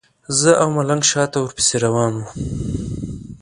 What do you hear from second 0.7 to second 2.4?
ملنګ شاته ورپسې روان وو.